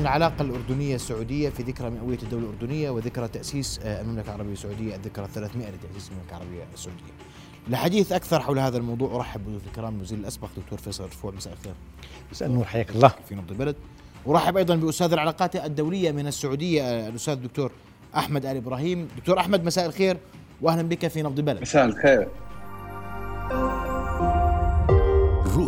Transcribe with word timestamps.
العلاقة 0.00 0.42
الأردنية 0.42 0.94
السعودية 0.94 1.48
في 1.48 1.62
ذكرى 1.62 1.90
مئوية 1.90 2.18
الدولة 2.22 2.44
الأردنية 2.44 2.90
وذكرى 2.90 3.28
تأسيس 3.28 3.80
آه، 3.82 4.00
المملكة 4.00 4.28
العربية 4.28 4.52
السعودية 4.52 4.96
الذكرى 4.96 5.24
الثلاثمائة 5.24 5.70
لتأسيس 5.70 6.10
المملكة 6.10 6.36
العربية 6.36 6.64
السعودية. 6.74 7.12
لحديث 7.68 8.12
أكثر 8.12 8.40
حول 8.40 8.58
هذا 8.58 8.78
الموضوع 8.78 9.16
أرحب 9.16 9.44
بضيوف 9.44 9.66
الكرام 9.66 9.96
الوزير 9.96 10.18
الأسبق 10.18 10.48
دكتور 10.56 10.78
فيصل 10.78 11.04
رفوع. 11.04 11.32
مساء 11.32 11.52
الخير. 11.52 11.74
مساء 12.32 12.48
النور 12.48 12.64
حياك 12.64 12.90
الله. 12.90 13.12
في 13.28 13.34
نبض 13.34 13.50
البلد. 13.50 13.76
ورحب 14.26 14.56
أيضا 14.56 14.76
بأستاذ 14.76 15.12
العلاقات 15.12 15.56
الدولية 15.56 16.12
من 16.12 16.26
السعودية 16.26 16.82
آه، 16.82 17.08
الأستاذ 17.08 17.34
الدكتور 17.34 17.70
أحمد 18.16 18.46
آل 18.46 18.56
إبراهيم. 18.56 19.08
دكتور 19.16 19.38
أحمد 19.38 19.64
مساء 19.64 19.86
الخير 19.86 20.16
وأهلا 20.60 20.82
بك 20.82 21.08
في 21.08 21.22
نبض 21.22 21.38
البلد. 21.38 21.60
مساء 21.62 21.84
الخير. 21.84 22.28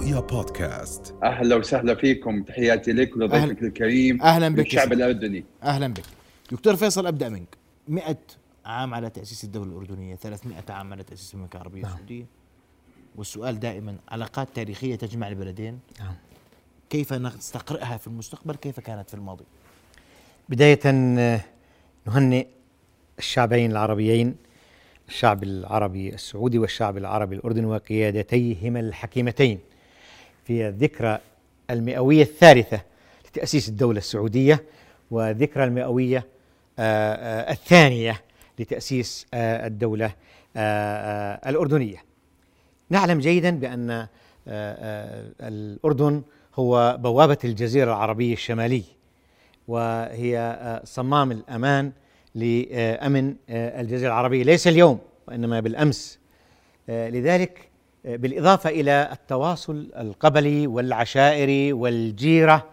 رؤيا 0.08 0.20
بودكاست. 0.20 1.14
أهلا 1.22 1.56
وسهلا 1.56 1.94
فيكم. 1.94 2.42
تحياتي 2.42 2.92
لك 2.92 3.16
ولضيفك 3.16 3.58
أهل- 3.58 3.62
الكريم 3.62 4.22
أهلا 4.22 4.48
بك 4.48 4.68
سيدي. 4.70 4.94
الأردني. 4.94 5.44
أهلا 5.62 5.86
بك. 5.88 6.04
دكتور 6.52 6.76
فيصل 6.76 7.06
أبدأ 7.06 7.28
منك. 7.28 7.56
100 7.88 8.18
عام 8.64 8.94
على 8.94 9.10
تأسيس 9.10 9.44
الدولة 9.44 9.70
الأردنية 9.70 10.14
300 10.14 10.64
عام 10.70 10.92
على 10.92 11.02
تأسيس 11.02 11.34
المملكة 11.34 11.56
العربية 11.56 11.82
نعم. 11.82 11.92
السعودية. 11.92 12.24
والسؤال 13.16 13.60
دائما 13.60 13.96
علاقات 14.08 14.48
تاريخية 14.54 14.94
تجمع 14.96 15.28
البلدين. 15.28 15.78
نعم. 16.00 16.14
كيف 16.90 17.12
نستقرئها 17.12 17.96
في 17.96 18.06
المستقبل؟ 18.06 18.54
كيف 18.54 18.80
كانت 18.80 19.08
في 19.10 19.14
الماضي؟ 19.14 19.44
بداية 20.48 20.80
آه، 20.86 21.40
نهنئ 22.06 22.46
الشعبين 23.18 23.70
العربيين 23.70 24.36
الشعب 25.08 25.42
العربي 25.42 26.14
السعودي 26.14 26.58
والشعب 26.58 26.96
العربي 26.96 27.36
الأردني 27.36 27.66
وقيادتيهما 27.66 28.80
الحكيمتين. 28.80 29.58
في 30.48 30.68
الذكرى 30.68 31.18
المئوية 31.70 32.22
الثالثة 32.22 32.80
لتأسيس 33.26 33.68
الدولة 33.68 33.98
السعودية 33.98 34.64
وذكرى 35.10 35.64
المئوية 35.64 36.26
آه، 36.78 37.14
آه، 37.14 37.52
الثانية 37.52 38.22
لتأسيس 38.58 39.26
آه، 39.34 39.66
الدولة 39.66 40.12
الأردنية. 41.46 42.04
نعلم 42.90 43.18
جيدا 43.18 43.50
بأن 43.50 44.06
الأردن 45.40 46.22
هو 46.54 46.96
بوابة 47.00 47.38
الجزيرة 47.44 47.90
العربية 47.90 48.32
الشمالية 48.32 48.98
وهي 49.68 50.80
صمام 50.84 51.32
الأمان 51.32 51.92
لأمن 52.34 53.34
الجزيرة 53.50 54.08
العربية. 54.08 54.42
ليس 54.42 54.68
اليوم 54.68 54.98
وإنما 55.28 55.60
بالأمس. 55.60 56.18
لذلك 56.88 57.67
بالإضافة 58.04 58.70
إلى 58.70 59.08
التواصل 59.12 59.90
القبلي 59.98 60.66
والعشائري 60.66 61.72
والجيرة 61.72 62.66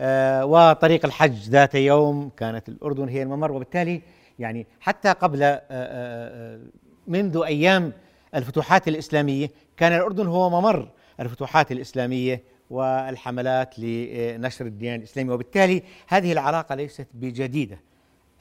آه، 0.00 0.44
وطريق 0.46 1.04
الحج 1.04 1.48
ذات 1.48 1.74
يوم 1.74 2.30
كانت 2.36 2.68
الأردن 2.68 3.08
هي 3.08 3.22
الممر. 3.22 3.52
وبالتالي 3.52 4.02
يعني 4.38 4.66
حتى 4.80 5.12
قبل 5.12 5.42
آه، 5.42 5.48
آه، 5.48 5.60
آه، 5.70 6.60
منذ 7.06 7.42
أيام 7.46 7.92
الفتوحات 8.34 8.88
الإسلامية 8.88 9.50
كان 9.76 9.92
الأردن 9.92 10.26
هو 10.26 10.50
ممر 10.50 10.88
الفتوحات 11.20 11.72
الإسلامية 11.72 12.42
والحملات 12.70 13.78
لنشر 13.78 14.66
الديانة 14.66 14.96
الإسلامية 14.96 15.32
وبالتالي 15.32 15.82
هذه 16.08 16.32
العلاقة 16.32 16.74
ليست 16.74 17.06
بجديدة 17.14 17.80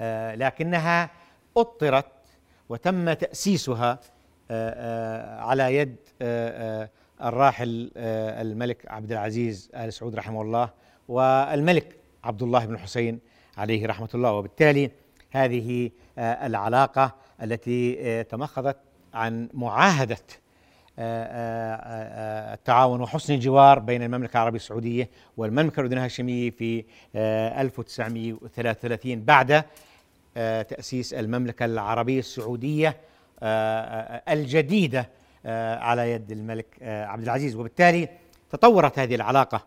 آه، 0.02 0.36
لكنها 0.36 1.10
أطرت 1.58 2.06
وتم 2.70 3.14
تأسيسها 3.14 3.92
آه، 3.92 3.94
آه، 3.94 4.13
على 5.40 5.76
يد 5.78 5.96
آه، 6.22 6.84
آه، 6.84 6.90
الراحل 7.28 7.92
آه، 7.98 8.42
الملك 8.42 8.78
عبد 8.92 9.12
العزيز 9.12 9.70
آل 9.76 9.94
سعود 9.94 10.16
رحمه 10.16 10.42
الله 10.42 10.70
والملك 11.08 11.96
عبد 12.24 12.44
الله 12.44 12.66
بن 12.66 12.74
الحسين 12.74 13.20
عليه 13.58 13.88
رحمة 13.88 14.10
الله. 14.16 14.32
وبالتالي 14.32 14.92
هذه 15.32 15.90
آه، 16.18 16.46
العلاقة 16.48 17.16
التي 17.44 17.98
آه، 18.02 18.22
تمخضت 18.22 18.78
عن 19.14 19.50
معاهدة 19.54 20.18
آه، 21.00 21.24
آه، 21.24 22.52
آه، 22.52 22.54
التعاون 22.54 23.02
وحسن 23.02 23.34
الجوار 23.34 23.80
بين 23.80 24.04
المملكة 24.04 24.34
العربية 24.38 24.58
السعودية 24.58 25.10
والمملكة 25.38 25.76
الأردنية 25.76 25.98
الهاشمية 26.00 26.50
في 26.50 26.84
آه، 27.16 27.62
1933 27.62 29.24
بعد 29.26 29.64
آه، 30.38 30.62
تأسيس 30.62 31.14
المملكة 31.14 31.66
العربية 31.66 32.20
السعودية. 32.20 32.98
آه، 33.40 33.82
آه، 33.82 34.22
آه، 35.46 35.78
على 35.80 36.12
يد 36.12 36.32
الملك 36.32 36.66
عبد 36.82 37.24
العزيز. 37.24 37.56
وبالتالي 37.56 38.10
تطورت 38.52 39.00
هذه 39.00 39.16
العلاقة 39.16 39.66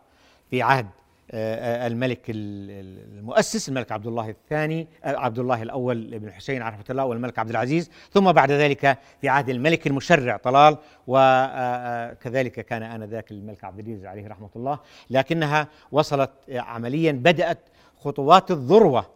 في 0.51 0.63
عهد 0.63 0.87
الملك 1.35 2.31
ال- 2.31 2.71
ال- 2.71 3.19
المؤسس 3.19 3.69
الملك 3.69 3.93
عبد 3.93 4.07
الله 4.07 4.31
الثاني 4.31 4.89
عبد 5.05 5.39
الله 5.39 5.63
الأول 5.63 6.19
بن 6.19 6.29
عليه 6.29 6.69
رحمة 6.69 6.85
الله 6.91 7.05
والملك 7.05 7.39
عبد 7.39 7.51
العزيز. 7.51 7.91
ثم 8.13 8.33
بعد 8.33 8.51
ذلك 8.51 8.99
في 9.21 9.29
عهد 9.29 9.49
الملك 9.49 9.87
المشرع 9.87 10.37
طلال 10.37 10.77
وكذلك 11.07 12.53
كان 12.67 12.83
آنذاك 12.83 13.31
الملك 13.31 13.65
عبد 13.65 13.79
العزيز 13.79 14.07
عليه 14.07 14.29
رحمة 14.29 14.51
الله. 14.57 14.79
لكنها 15.11 15.69
وصلت 15.93 16.31
عمليا 16.51 17.13
بدأت 17.13 17.59
خطوات 18.01 18.51
الذروة 18.51 19.07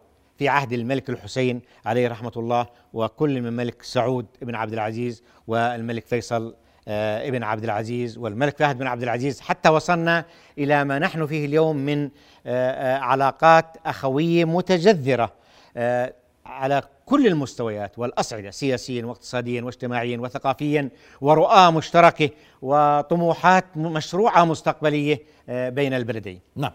في 0.41 0.49
عهد 0.49 0.73
الملك 0.73 1.09
الحسين 1.09 1.61
عليه 1.85 2.07
رحمة 2.07 2.31
الله 2.37 2.65
وكل 2.93 3.41
من 3.41 3.47
الملك 3.47 3.83
سعود 3.83 4.25
بن 4.41 4.55
عبد 4.55 4.73
العزيز 4.73 5.23
والملك 5.47 6.05
فيصل 6.05 6.55
آه، 6.87 7.27
ابن 7.27 7.43
عبد 7.43 7.63
العزيز 7.63 8.17
والملك 8.17 8.57
فهد 8.57 8.77
بن 8.77 8.87
عبد 8.87 9.03
العزيز 9.03 9.41
حتى 9.41 9.69
وصلنا 9.69 10.25
إلى 10.57 10.83
ما 10.83 10.99
نحن 10.99 11.25
فيه 11.25 11.45
اليوم 11.45 11.75
من 11.77 12.03
آه، 12.05 12.09
آه، 12.45 12.97
علاقات 12.99 13.65
أخوية 13.85 14.45
متجذرة 14.45 15.31
آه، 15.77 16.13
على 16.45 16.81
كل 17.05 17.27
المستويات 17.27 17.99
والأصعدة 17.99 18.51
سياسيا 18.51 19.05
واقتصاديا 19.05 19.61
واجتماعيا 19.61 20.17
وثقافيا 20.17 20.89
ورؤى 21.21 21.71
مشتركة 21.71 22.29
وطموحات 22.61 23.65
م- 23.75 23.93
مشروعة 23.93 24.45
مستقبلية 24.45 25.19
آه، 25.49 25.69
بين 25.69 25.93
البلدين. 25.93 26.39
نعم 26.55 26.71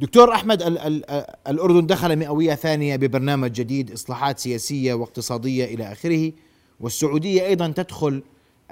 دكتور 0.00 0.34
أحمد 0.34 0.62
ال 0.62 0.78
ال 0.78 1.24
الأردن 1.48 1.86
دخل 1.86 2.16
مئوية 2.16 2.54
ثانية 2.54 2.96
ببرنامج 2.96 3.50
جديد 3.50 3.92
إصلاحات 3.92 4.38
سياسية 4.38 4.94
واقتصادية 4.94 5.64
إلى 5.64 5.92
آخره 5.92 6.32
والسعودية 6.80 7.46
أيضا 7.46 7.68
تدخل 7.68 8.22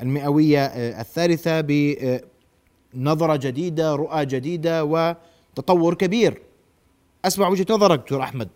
المئوية 0.03 0.65
آه، 0.65 1.01
الثالثة 1.01 1.61
بنظرة 2.95 3.37
جديدة 3.37 3.95
رؤى 3.95 4.27
جديدة 4.27 4.85
وتطور 4.85 5.95
كبير. 5.95 6.43
أسمع 7.25 7.49
وجهة 7.49 7.67
نظرك 7.71 7.99
دكتور 7.99 8.23
أحمد. 8.23 8.49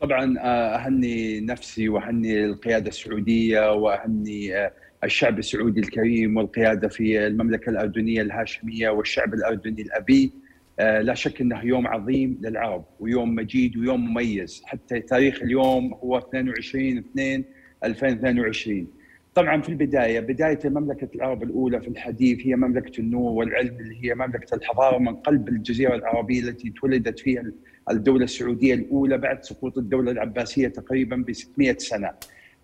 طبعا 0.00 0.34
اهني 0.38 1.40
نفسي 1.40 1.88
واهني 1.88 2.44
القيادة 2.44 2.88
السعودية 2.88 3.72
واهني 3.72 4.56
آه، 4.56 4.72
الشعب 5.04 5.38
السعودي 5.38 5.80
الكريم 5.80 6.36
والقيادة 6.36 6.88
في 6.88 7.26
المملكة 7.26 7.70
الأردنية 7.70 8.22
الهاشمية 8.22 8.88
والشعب 8.88 9.34
الأردني 9.34 9.82
الأبي. 9.82 10.32
لا 10.78 11.14
شك 11.14 11.40
إنه 11.40 11.64
يوم 11.64 11.86
عظيم 11.86 12.38
للعرب 12.42 12.84
ويوم 13.00 13.34
مجيد 13.34 13.76
ويوم 13.76 14.10
مميز 14.10 14.62
حتى 14.64 15.00
تاريخ 15.00 15.42
اليوم 15.42 15.94
هو 15.94 16.18
22 16.18 16.98
2 16.98 17.44
2022 17.84 18.86
طبعا 19.34 19.60
في 19.60 19.68
البداية 19.68 20.20
بداية 20.20 20.58
مملكة 20.64 21.08
العرب 21.14 21.42
الأولى 21.42 21.80
في 21.80 21.88
الحديث 21.88 22.46
هي 22.46 22.56
مملكة 22.56 23.00
النور 23.00 23.32
والعلم 23.32 23.76
اللي 23.80 24.04
هي 24.04 24.14
مملكة 24.14 24.54
الحضارة 24.54 24.98
من 24.98 25.16
قلب 25.16 25.48
الجزيرة 25.48 25.94
العربية 25.94 26.40
التي 26.40 26.70
تولدت 26.70 27.18
فيها 27.20 27.42
الدولة 27.90 28.24
السعودية 28.24 28.74
الأولى 28.74 29.18
بعد 29.18 29.44
سقوط 29.44 29.78
الدولة 29.78 30.10
العباسية 30.12 30.68
تقريبا 30.68 31.16
ب 31.16 31.32
600 31.32 31.76
سنة. 31.78 32.10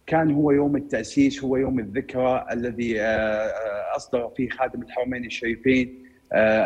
كان 0.07 0.31
هو 0.31 0.51
يوم 0.51 0.77
التأسيس 0.77 1.45
هو 1.45 1.57
يوم 1.57 1.79
الذكرى 1.79 2.47
الذي 2.53 3.01
آه، 3.01 3.05
آه، 3.05 3.97
أصدر 3.97 4.29
فيه 4.37 4.49
خادم 4.49 4.83
الحرمين 4.83 5.25
الشريفين 5.25 5.89
آه، 5.89 6.04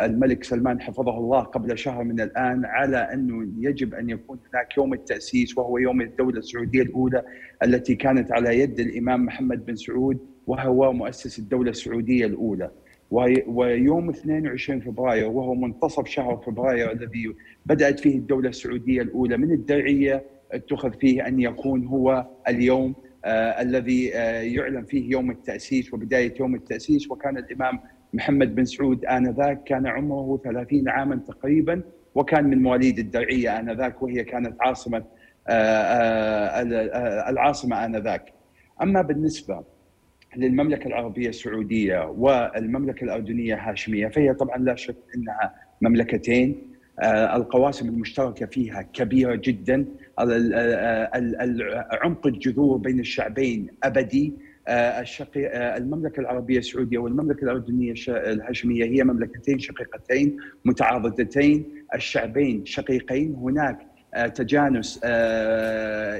الملك 0.05 0.43
سلمان 0.43 0.81
حفظه 0.81 1.17
الله 1.17 1.39
قبل 1.39 1.77
شهر 1.77 2.03
من 2.03 2.21
الآن 2.21 2.65
على 2.65 2.97
أنه 2.97 3.47
يجب 3.59 3.93
أن 3.93 4.09
يكون 4.09 4.39
هناك 4.53 4.77
يوم 4.77 4.93
التأسيس 4.93 5.57
وهو 5.57 5.77
يوم 5.77 6.01
الدولة 6.01 6.37
السعودية 6.39 6.81
الأولى 6.81 7.23
التي 7.63 7.95
كانت 7.95 8.31
على 8.31 8.59
يد 8.59 8.79
الإمام 8.79 9.25
محمد 9.25 9.65
بن 9.65 9.75
سعود 9.75 10.17
وهو 10.47 10.93
مؤسس 10.93 11.39
الدولة 11.39 11.69
السعودية 11.71 12.25
الأولى. 12.25 12.71
وي- 13.11 13.43
ويوم 13.47 14.09
22 14.09 14.79
فبراير 14.81 15.27
وهو 15.29 15.55
منتصف 15.55 16.07
شهر 16.07 16.37
فبراير 16.37 16.91
الذي 16.91 17.35
بدأت 17.65 17.99
فيه 17.99 18.15
الدولة 18.17 18.49
السعودية 18.49 19.01
الأولى 19.01 19.37
من 19.37 19.51
الدرعيه 19.51 20.23
اتخذ 20.51 20.93
فيه 20.99 21.27
أن 21.27 21.39
يكون 21.39 21.85
هو 21.85 22.27
اليوم 22.47 22.95
آه 23.25 23.61
الذي 23.61 24.15
آه 24.15 24.41
يعلن 24.41 24.83
فيه 24.85 25.11
يوم 25.11 25.31
التأسيس 25.31 25.93
وبداية 25.93 26.33
يوم 26.39 26.55
التأسيس 26.55 27.11
وكان 27.11 27.37
الإمام 27.37 27.79
محمد 28.13 28.55
بن 28.55 28.65
سعود 28.65 29.05
آنذاك 29.05 29.63
كان 29.63 29.87
عمره 29.87 30.41
30 30.43 30.89
عاما 30.89 31.19
تقريبا 31.27 31.81
وكان 32.15 32.43
من 32.45 32.61
مواليد 32.61 32.99
الدرعية 32.99 33.59
آنذاك 33.59 34.01
وهي 34.01 34.23
كانت 34.23 34.61
عاصمة 34.61 34.97
آه 35.47 35.51
آه 35.51 36.63
آه 36.63 37.29
العاصمة 37.29 37.85
آنذاك. 37.85 38.33
أما 38.81 39.01
بالنسبة 39.01 39.63
للمملكة 40.35 40.87
العربية 40.87 41.29
السعودية 41.29 42.05
والمملكة 42.17 43.03
الأردنية 43.03 43.55
هاشميه 43.55 44.07
فهي 44.07 44.33
طبعا 44.33 44.57
لا 44.57 44.75
شك 44.75 44.95
إنها 45.15 45.53
مملكتين. 45.81 46.61
القواسم 47.35 47.87
المشتركة 47.89 48.45
فيها 48.45 48.81
كبيرة 48.81 49.35
جدا. 49.35 49.85
عمق 52.01 52.27
الجذور 52.27 52.77
بين 52.77 52.99
الشعبين 52.99 53.67
أبدي. 53.83 54.33
الشقي 54.69 55.77
المملكة 55.77 56.19
العربية 56.19 56.57
السعودية 56.57 56.97
والمملكة 56.97 57.43
الأردنية 57.43 57.93
الهاشمية 58.07 58.85
هي 58.85 59.03
مملكتين 59.03 59.59
شقيقتين 59.59 60.37
متعاضدتين 60.65 61.65
الشعبين 61.95 62.65
شقيقين. 62.65 63.35
هناك 63.35 63.77
تجانس 64.35 64.99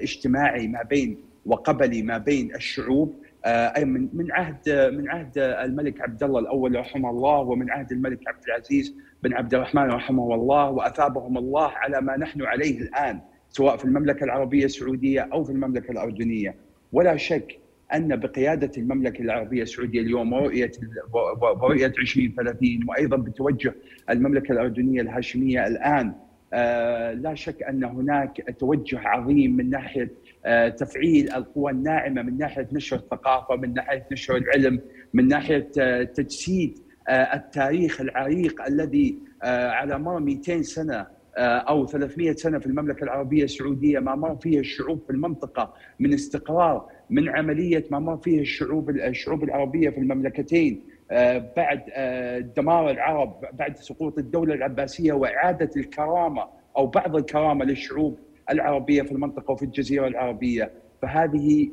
اجتماعي 0.03 0.67
ما 0.67 0.83
بين 0.83 1.17
وقبلي 1.45 2.01
ما 2.01 2.17
بين 2.17 2.55
الشعوب. 2.55 3.15
أي 3.45 3.85
من 3.85 4.09
من 4.13 4.31
عهد 4.31 4.69
من 4.93 5.09
عهد 5.09 5.37
الملك 5.37 6.01
عبد 6.01 6.23
الله 6.23 6.39
الأول 6.39 6.75
رحمه 6.75 7.09
الله 7.09 7.39
ومن 7.39 7.71
عهد 7.71 7.91
الملك 7.91 8.19
عبد 8.27 8.43
العزيز 8.47 8.95
بن 9.23 9.33
عبد 9.33 9.53
الرحمن 9.53 9.83
رحمه 9.83 10.35
الله 10.35 10.69
وأثابهم 10.69 11.37
الله 11.37 11.67
على 11.67 12.01
ما 12.01 12.17
نحن 12.17 12.41
عليه 12.41 12.81
الآن 12.81 13.19
سواء 13.49 13.77
في 13.77 13.85
المملكة 13.85 14.23
العربية 14.23 14.65
السعودية 14.65 15.21
أو 15.33 15.43
في 15.43 15.51
المملكة 15.51 15.91
الأردنية. 15.91 16.55
ولا 16.91 17.17
شك 17.17 17.59
أن 17.93 18.15
بقيادة 18.15 18.71
المملكة 18.77 19.21
العربية 19.21 19.63
السعودية 19.63 20.01
اليوم 20.01 20.33
ورؤيه 20.33 20.71
ورؤيه 21.61 21.85
2030 21.85 22.79
وأيضا 22.87 23.17
بتوجه 23.17 23.73
المملكة 24.09 24.51
الأردنية 24.51 25.01
الهاشمية 25.01 25.67
الآن 25.67 26.13
لا 27.21 27.31
شك 27.35 27.63
أن 27.63 27.83
هناك 27.83 28.55
توجه 28.59 28.99
عظيم 28.99 29.57
من 29.57 29.69
ناحية 29.69 30.11
تفعيل 30.77 31.31
القوى 31.31 31.71
الناعمة 31.71 32.21
من 32.21 32.37
ناحية 32.37 32.67
نشر 32.71 32.95
الثقافة 32.95 33.55
من 33.55 33.73
ناحية 33.73 34.05
نشر 34.11 34.35
العلم 34.37 34.81
من 35.13 35.27
ناحية 35.27 35.69
تجسيد 36.03 36.79
التاريخ 37.09 38.01
العريق 38.01 38.61
الذي 38.65 39.17
على 39.43 39.99
مر 39.99 40.19
200 40.19 40.61
سنة 40.61 41.07
أو 41.37 41.85
300 41.87 42.33
سنة 42.33 42.59
في 42.59 42.65
المملكة 42.65 43.03
العربية 43.03 43.43
السعودية 43.43 43.99
ما 43.99 44.15
مر 44.15 44.35
فيها 44.35 44.59
الشعوب 44.59 45.03
في 45.07 45.09
المنطقة 45.13 45.73
من 45.99 46.13
استقرار 46.13 46.87
من 47.09 47.29
عملية 47.29 47.83
ما 47.91 47.99
مر 47.99 48.17
فيها 48.17 48.41
الشعوب 48.41 48.89
الشعوب 48.89 49.43
العربية 49.43 49.89
في 49.89 49.97
المملكتين 49.97 50.81
بعد 51.57 51.81
دمار 52.57 52.91
العرب 52.91 53.45
بعد 53.53 53.77
سقوط 53.77 54.17
الدولة 54.17 54.53
العباسية 54.53 55.13
وإعادة 55.13 55.69
الكرامة 55.77 56.43
أو 56.77 56.87
بعض 56.87 57.15
الكرامة 57.15 57.65
للشعوب 57.65 58.17
العربية 58.49 59.01
في 59.01 59.11
المنطقة 59.11 59.51
وفي 59.51 59.63
الجزيرة 59.65 60.07
العربية. 60.07 60.71
فهذه 61.01 61.69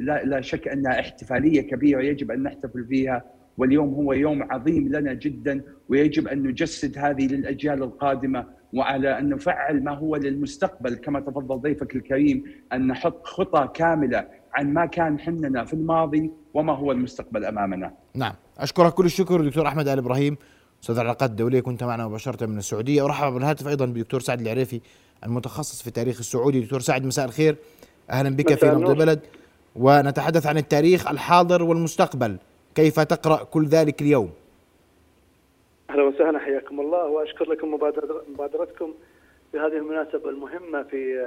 لا 0.00 0.24
لا 0.24 0.40
شك 0.40 0.68
أنها 0.68 1.00
احتفالية 1.00 1.60
كبيرة 1.60 2.02
يجب 2.02 2.30
أن 2.30 2.42
نحتفل 2.42 2.84
فيها 2.84 3.24
واليوم 3.58 3.94
هو 3.94 4.12
يوم 4.12 4.42
عظيم 4.42 4.88
لنا 4.88 5.12
جدا 5.12 5.60
ويجب 5.88 6.28
أن 6.28 6.42
نجسد 6.42 6.98
هذه 6.98 7.26
للأجيال 7.26 7.82
القادمة 7.82 8.46
وعلى 8.72 9.18
أن 9.18 9.28
نفعل 9.28 9.84
ما 9.84 9.90
هو 9.92 10.16
للمستقبل. 10.16 10.94
كما 10.94 11.20
تفضل 11.20 11.56
ضيفك 11.60 11.96
الكريم 11.96 12.44
أن 12.72 12.86
نحط 12.86 13.26
خطى 13.26 13.68
كاملة 13.74 14.26
عن 14.54 14.72
ما 14.72 14.86
كان 14.86 15.20
حننا 15.20 15.64
في 15.64 15.74
الماضي 15.74 16.30
وما 16.54 16.72
هو 16.72 16.92
المستقبل 16.92 17.44
أمامنا. 17.44 17.94
نعم، 18.14 18.34
أشكرك 18.58 18.94
كل 18.94 19.04
الشكر 19.04 19.40
دكتور 19.40 19.66
أحمد 19.66 19.88
آل 19.88 19.98
إبراهيم 19.98 20.36
أستاذ 20.82 20.94
العلاقات 20.94 21.30
الدوليه 21.30 21.60
كنت 21.60 21.84
معنا 21.84 22.08
مباشرة 22.08 22.46
من 22.46 22.58
السعودية. 22.58 23.04
أرحب 23.04 23.32
بالهاتف 23.32 23.68
أيضا 23.68 23.86
بدكتور 23.86 24.20
سعد 24.20 24.40
العريفي 24.40 24.80
المتخصص 25.24 25.82
في 25.82 25.88
التاريخ 25.88 26.18
السعودي. 26.18 26.60
دكتور 26.60 26.80
سعد 26.80 27.04
مساء 27.04 27.24
الخير. 27.24 27.56
أهلا 28.10 28.36
بك 28.36 28.54
في 28.54 28.66
نبض 28.66 28.90
البلد. 28.90 29.20
ونتحدث 29.76 30.46
عن 30.46 30.56
التاريخ 30.56 31.10
الحاضر 31.10 31.62
والمستقبل. 31.62 32.36
كيف 32.74 33.00
تقرأ 33.00 33.44
كل 33.44 33.66
ذلك 33.66 34.02
اليوم؟ 34.02 34.30
أهلا 35.90 36.02
وسهلا 36.02 36.38
حياكم 36.38 36.80
الله. 36.80 37.06
وأشكر 37.06 37.50
لكم 37.50 37.74
مبادرتكم 38.34 38.94
في 39.52 39.58
هذه 39.58 39.76
المناسبة 39.76 40.30
المهمة 40.30 40.82
في 40.82 41.26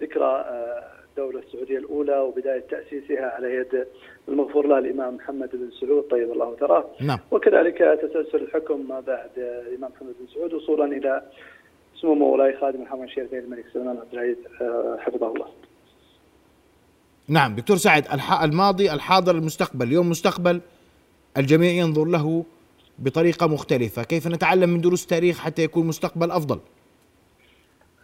ذكرى 0.00 0.44
الدولة 1.10 1.40
السعودية 1.46 1.78
الأولى 1.78 2.18
وبداية 2.18 2.64
تأسيسها 2.70 3.26
على 3.26 3.54
يد 3.54 3.86
المغفور 4.28 4.66
له 4.66 4.78
الإمام 4.78 5.14
محمد 5.14 5.50
بن 5.52 5.70
سعود 5.80 6.02
طيب 6.02 6.32
الله 6.32 6.56
ثراه 6.56 6.84
نعم. 7.00 7.18
وكذلك 7.30 7.78
تسلسل 7.78 8.44
الحكم 8.44 8.88
ما 8.88 9.00
بعد 9.00 9.30
الإمام 9.36 9.90
محمد 9.96 10.14
بن 10.20 10.26
سعود 10.34 10.54
وصولا 10.54 10.84
إلى 10.84 11.22
سمو 12.00 12.14
مولاي 12.14 12.56
خادم 12.56 12.82
الحرمين 12.82 13.04
الشريفين 13.04 13.38
الملك 13.38 13.64
سلمان 13.72 13.96
عبد 13.96 14.12
العزيز 14.12 14.36
حفظه 14.98 15.26
الله. 15.26 15.46
نعم 17.28 17.54
دكتور 17.54 17.76
سعد 17.76 18.04
الماضي 18.42 18.92
الحاضر 18.92 19.34
المستقبل 19.34 19.86
اليوم 19.86 20.10
مستقبل 20.10 20.60
الجميع 21.36 21.70
ينظر 21.70 22.04
له 22.04 22.44
بطريقة 22.98 23.46
مختلفة 23.46 24.02
كيف 24.02 24.26
نتعلم 24.26 24.70
من 24.70 24.80
دروس 24.80 25.02
التاريخ 25.02 25.38
حتى 25.38 25.62
يكون 25.62 25.86
مستقبل 25.86 26.30
أفضل 26.30 26.60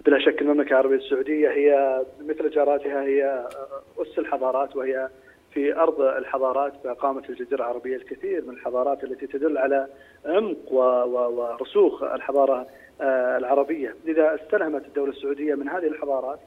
بلا 0.04 0.18
شك 0.18 0.42
المملكة 0.42 0.70
العربية 0.70 0.96
السعودية 0.96 1.50
هي 1.50 2.04
مثل 2.20 2.50
جاراتها 2.50 3.02
هي 3.02 3.48
أس 3.98 4.18
الحضارات 4.18 4.76
وهي 4.76 5.08
في 5.52 5.76
أرض 5.76 6.00
الحضارات 6.00 6.72
فقامت 6.84 7.30
الجزيرة 7.30 7.56
العربية 7.56 7.96
الكثير 7.96 8.44
من 8.44 8.54
الحضارات 8.54 9.04
التي 9.04 9.26
تدل 9.26 9.58
على 9.58 9.86
عمق 10.26 10.72
ورسوخ 10.72 12.02
الحضارة 12.02 12.66
العربية. 13.36 13.94
لذا 14.04 14.34
استلهمت 14.34 14.84
الدولة 14.84 15.12
السعودية 15.12 15.54
من 15.54 15.68
هذه 15.68 15.86
الحضارات 15.86 16.38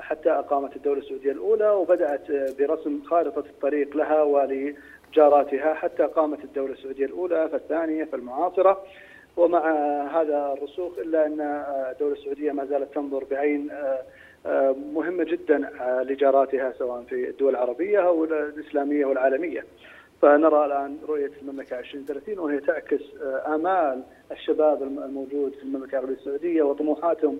حتى 0.00 0.30
أقامت 0.30 0.76
الدولة 0.76 0.98
السعودية 1.00 1.32
الأولى 1.32 1.70
وبدأت 1.70 2.30
برسم 2.58 3.02
خارطة 3.02 3.38
الطريق 3.38 3.96
لها 3.96 4.22
ولجاراتها 4.22 5.74
حتى 5.74 6.02
قامت 6.02 6.44
الدولة 6.44 6.72
السعودية 6.72 7.04
الأولى 7.06 7.48
فالثانية 7.52 8.04
فالمعاصرة. 8.04 8.82
ومع 9.36 9.60
هذا 10.20 10.54
الرسوخ 10.58 10.98
إلا 10.98 11.26
أن 11.26 11.40
الدولة 11.92 12.12
السعودية 12.12 12.52
ما 12.52 12.64
زالت 12.64 12.94
تنظر 12.94 13.24
بعين 13.24 13.70
مهمة 14.94 15.24
جدا 15.24 15.70
لجاراتها 16.08 16.74
سواء 16.78 17.02
في 17.02 17.30
الدول 17.30 17.50
العربية 17.50 17.98
أو 17.98 18.24
الإسلامية 18.24 19.04
والعالمية 19.06 19.64
فنرى 20.22 20.66
الآن 20.66 20.98
رؤية 21.08 21.30
المملكة 21.42 21.78
2030 21.78 22.38
وهي 22.38 22.60
تعكس 22.60 23.00
آمال 23.46 24.02
الشباب 24.32 24.82
الموجود 24.82 25.52
في 25.52 25.62
المملكة 25.62 25.90
العربية 25.90 26.14
السعودية 26.14 26.62
وطموحاتهم 26.62 27.38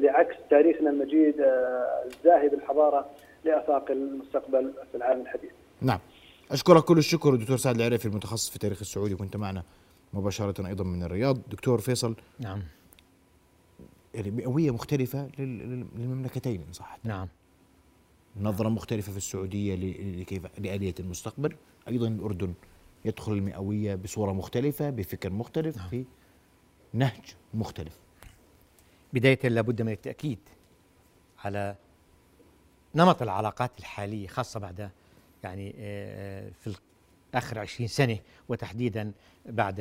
لعكس 0.00 0.34
تاريخنا 0.50 0.90
المجيد 0.90 1.34
الزاهي 2.06 2.48
بالحضارة 2.48 3.10
لآفاق 3.44 3.90
المستقبل 3.90 4.72
في 4.92 4.96
العالم 4.96 5.20
الحديث. 5.20 5.50
نعم. 5.82 5.98
أشكرك 6.50 6.84
كل 6.84 6.98
الشكر 6.98 7.34
دكتور 7.34 7.56
سعد 7.56 7.76
العريفي 7.76 8.06
المتخصص 8.06 8.50
في 8.50 8.56
التاريخ 8.56 8.78
السعودي 8.80 9.14
كنت 9.14 9.36
معنا. 9.36 9.62
مباشرة 10.12 10.66
أيضا 10.66 10.84
من 10.84 11.02
الرياض. 11.02 11.38
دكتور 11.48 11.80
فيصل 11.80 12.16
نعم. 12.38 12.62
يعني 14.14 14.30
مئوية 14.30 14.70
مختلفة 14.70 15.28
للمملكتين 15.38 16.60
إن 16.60 16.72
صح. 16.72 16.98
نعم. 17.04 17.28
نظرة 18.36 18.68
مختلفة 18.68 19.12
في 19.12 19.18
السعودية 19.18 19.74
لكيف 20.20 20.46
لآلية 20.58 20.94
المستقبل. 21.00 21.56
أيضا 21.88 22.08
الأردن 22.08 22.54
يدخل 23.04 23.32
المئوية 23.32 23.94
بصورة 23.94 24.32
مختلفة 24.32 24.90
بفكر 24.90 25.32
مختلف 25.32 25.76
نعم. 25.76 25.88
في 25.88 26.04
نهج 26.92 27.34
مختلف. 27.54 27.98
بداية 29.12 29.48
لابد 29.48 29.82
من 29.82 29.92
التأكيد 29.92 30.38
على 31.44 31.76
نمط 32.94 33.22
العلاقات 33.22 33.78
الحالية 33.78 34.28
خاصة 34.28 34.60
بعد 34.60 34.90
يعني 35.44 35.72
في 36.52 36.76
آخر 37.34 37.58
عشرين 37.58 37.88
سنة 37.88 38.18
وتحديدا 38.48 39.12
بعد 39.46 39.78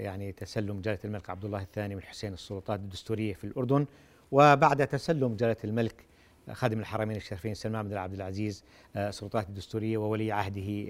يعني 0.00 0.32
تسلم 0.32 0.80
جلالة 0.80 0.98
الملك 1.04 1.30
عبد 1.30 1.44
الله 1.44 1.62
الثاني 1.62 1.94
من 1.94 2.02
حسين 2.02 2.32
السلطات 2.32 2.80
الدستورية 2.80 3.34
في 3.34 3.44
الأردن 3.44 3.86
وبعد 4.32 4.86
تسلم 4.86 5.36
جلالة 5.36 5.56
الملك 5.64 6.04
خادم 6.52 6.80
الحرمين 6.80 7.16
الشريفين 7.16 7.54
سلمان 7.54 7.88
بن 7.88 7.96
عبد 7.96 8.14
العزيز 8.14 8.64
السلطات 8.96 9.48
الدستورية 9.48 9.96
وولي 9.98 10.32
عهده 10.32 10.84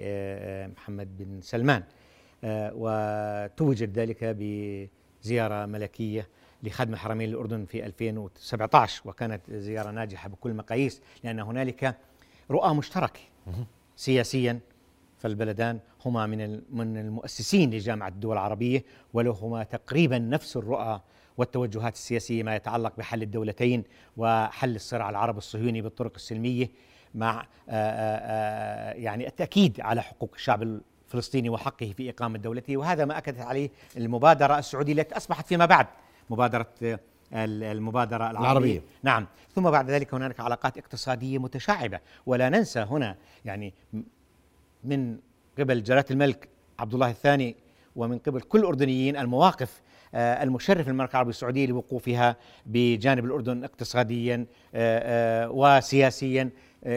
محمد 0.67 1.17
بن 1.17 1.41
سلمان. 1.41 1.83
وتوجد 2.45 3.99
ذلك 3.99 4.23
بزيارة 4.23 5.65
ملكية 5.65 6.27
لخادم 6.63 6.93
الحرمين 6.93 7.29
الأردن 7.29 7.65
في 7.65 7.85
2017 7.85 9.01
وكانت 9.05 9.51
زيارة 9.51 9.91
ناجحة 9.91 10.29
بكل 10.29 10.49
المقاييس 10.49 11.01
لأن 11.23 11.39
هنالك 11.39 11.97
رؤى 12.51 12.73
مشتركة 12.75 13.19
سياسيا 13.95 14.59
فالبلدان 15.21 15.79
هما 16.05 16.25
من 16.25 16.61
من 16.69 16.97
المؤسسين 16.97 17.71
لجامعة 17.71 18.07
الدول 18.07 18.33
العربية 18.33 18.83
ولهما 19.13 19.63
تقريبا 19.63 20.17
نفس 20.19 20.57
الرؤى 20.57 21.01
والتوجهات 21.37 21.93
السياسية 21.93 22.43
ما 22.43 22.55
يتعلق 22.55 22.93
بحل 22.97 23.21
الدولتين 23.21 23.83
وحل 24.17 24.75
الصراع 24.75 25.09
العربي 25.09 25.37
الصهيوني 25.37 25.81
بالطرق 25.81 26.11
السلمية 26.15 26.69
مع 27.15 27.45
يعني 28.97 29.27
التأكيد 29.27 29.81
على 29.81 30.01
حقوق 30.01 30.31
الشعب 30.35 30.63
الفلسطيني 30.63 31.49
وحقه 31.49 31.93
في 31.97 32.09
إقامة 32.09 32.37
دولته. 32.37 32.77
وهذا 32.77 33.05
ما 33.05 33.17
أكدت 33.17 33.41
عليه 33.41 33.69
المبادرة 33.97 34.59
السعودية 34.59 34.93
التي 34.93 35.17
أصبحت 35.17 35.47
فيما 35.47 35.65
بعد 35.65 35.87
مبادرة 36.29 36.67
المبادرة 37.33 38.31
العربية. 38.31 38.41
العربية. 38.41 38.81
نعم. 39.03 39.27
ثم 39.55 39.71
بعد 39.71 39.91
ذلك 39.91 40.13
هنالك 40.13 40.39
علاقات 40.39 40.77
اقتصادية 40.77 41.37
متشعبة. 41.37 41.99
ولا 42.25 42.49
ننسى 42.49 42.79
هنا 42.79 43.15
يعني 43.45 43.73
من 44.83 45.17
قبل 45.59 45.83
جلالة 45.83 46.05
الملك 46.11 46.49
عبد 46.79 46.93
الله 46.93 47.09
الثاني 47.09 47.55
ومن 47.95 48.17
قبل 48.17 48.41
كل 48.41 48.59
الأردنيين 48.59 49.17
المواقف 49.17 49.81
آه، 50.13 50.43
المشرف 50.43 50.87
للمملكة 50.87 51.11
العربية 51.11 51.29
السعودية 51.29 51.65
لوقوفها 51.65 52.35
بجانب 52.65 53.25
الأردن 53.25 53.63
اقتصاديا 53.63 54.45
آه، 54.75 55.49
وسياسيا 55.51 56.49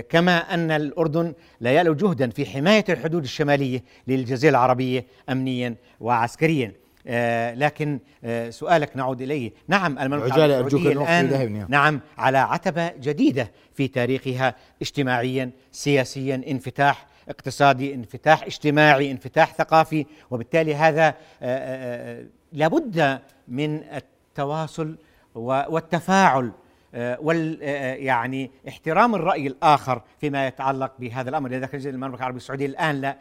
كما 0.08 0.54
أن 0.54 0.70
الأردن 0.70 1.34
لا 1.60 1.72
يألو 1.72 1.94
جهدا 1.94 2.30
في 2.30 2.46
حماية 2.46 2.84
الحدود 2.88 3.22
الشمالية 3.22 3.84
للجزيرة 4.06 4.50
العربية 4.50 5.06
أمنيا 5.30 5.74
وعسكريا. 6.00 6.72
آه 7.06 7.54
لكن 7.54 7.98
آه 8.24 8.50
سؤالك 8.50 8.96
نعود 8.96 9.22
إليه، 9.22 9.52
نعم 9.68 9.98
المملكة 9.98 10.44
السعودية 10.44 10.92
الآن 10.92 11.66
نعم 11.68 12.00
على 12.18 12.38
عتبة 12.38 12.88
جديدة 12.88 13.50
في 13.74 13.88
تاريخها 13.88 14.54
اجتماعيا، 14.82 15.50
سياسيا، 15.72 16.42
انفتاح 16.48 17.06
اقتصادي، 17.28 17.94
انفتاح 17.94 18.42
اجتماعي، 18.42 19.10
انفتاح 19.10 19.54
ثقافي، 19.54 20.06
وبالتالي 20.30 20.74
هذا 20.74 21.08
آه, 21.08 21.12
آه،, 21.42 22.20
آه، 22.20 22.24
لابد 22.52 23.20
من 23.48 23.82
التواصل 23.84 24.96
والتفاعل 25.34 26.52
وال 26.96 27.58
يعني 28.02 28.50
احترام 28.68 29.14
الرأي 29.14 29.46
الآخر 29.46 30.02
فيما 30.20 30.46
يتعلق 30.46 30.92
بهذا 30.98 31.30
الأمر. 31.30 31.50
لذلك 31.50 31.74
المملكة 31.74 32.18
العربية 32.18 32.36
السعودية 32.36 32.66
الآن 32.66 33.00
لا 33.00 33.16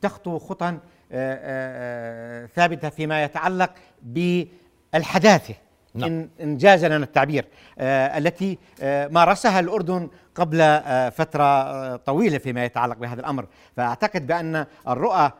تخطو 0.00 0.38
آه، 1.12 2.46
ثابتة 2.46 2.88
فيما 2.88 3.24
يتعلق 3.24 3.70
بالحداثة. 4.02 5.54
نعم. 5.94 6.28
إن 6.40 6.56
جاز 6.56 6.84
لنا 6.84 6.96
التعبير 6.96 7.44
آه 7.78 8.18
التي 8.18 8.58
آه 8.82 9.08
مارسها 9.08 9.60
الأردن 9.60 10.08
قبل 10.34 10.60
آه 10.60 11.08
فترة 11.08 11.96
طويلة 11.96 12.38
فيما 12.38 12.64
يتعلق 12.64 12.96
بهذا 12.96 13.20
الأمر 13.20 13.46
فأعتقد 13.76 14.26
بأن 14.26 14.66
الرؤى 14.88 15.32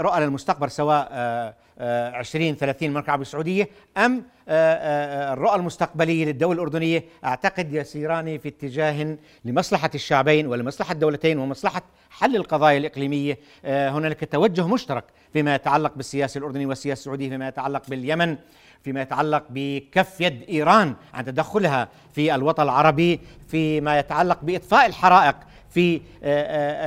رؤى 0.00 0.20
للمستقبل 0.20 0.70
سواء 0.70 1.08
آه 1.12 1.54
20 1.80 2.56
30 2.56 2.88
المملكه 2.88 3.06
العربيه 3.06 3.22
السعودية 3.22 3.68
أم 3.96 4.22
آه، 4.48 4.74
آه، 4.74 5.32
الرؤى 5.32 5.56
المستقبليه 5.56 6.24
للدولة 6.24 6.54
الأردنية. 6.54 7.04
أعتقد 7.24 7.74
يسيران 7.74 8.38
في 8.38 8.48
اتجاه 8.48 9.16
لمصلحة 9.44 9.90
الشعبين 9.94 10.46
ولمصلحة 10.46 10.92
الدولتين 10.92 11.38
ومصلحة 11.38 11.82
حل 12.10 12.36
القضايا 12.36 12.78
الإقليمية 12.78 13.38
آه، 13.64 13.90
هنالك 13.90 14.32
توجه 14.32 14.66
مشترك 14.66 15.04
فيما 15.32 15.54
يتعلق 15.54 15.92
بالسياسة 15.96 16.38
الاردنيه 16.38 16.66
والسياسة 16.66 17.00
السعودية 17.00 17.28
فيما 17.28 17.48
يتعلق 17.48 17.82
باليمن 17.88 18.36
فيما 18.82 19.02
يتعلق 19.02 19.44
بكف 19.50 20.20
يد 20.20 20.42
إيران 20.48 20.94
عن 21.14 21.24
تدخلها 21.24 21.88
في 22.12 22.34
الوطن 22.34 22.62
العربي 22.62 23.20
فيما 23.48 23.98
يتعلق 23.98 24.38
بإطفاء 24.42 24.86
الحرائق 24.86 25.36
في 25.70 26.00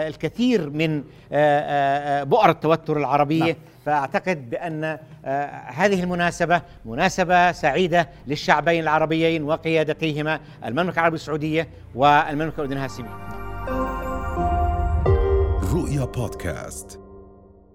الكثير 0.07 0.69
من 0.69 1.03
بؤر 2.29 2.49
التوتر 2.49 2.97
العربية 2.97 3.43
نعم. 3.43 3.55
فأعتقد 3.85 4.49
بأن 4.49 4.99
آه، 5.25 5.45
هذه 5.65 6.03
المناسبة 6.03 6.61
مناسبة 6.85 7.51
سعيدة 7.51 8.09
للشعبين 8.27 8.83
العربيين 8.83 9.43
وقيادتيهما 9.43 10.39
المملكة 10.65 10.99
العربية 10.99 11.15
السعودية 11.15 11.67
والمملكة 11.95 12.55
الأردنية 12.55 12.77
الهاشمية. 12.77 13.43
رؤيا 15.73 16.05
بودكاست 16.05 17.02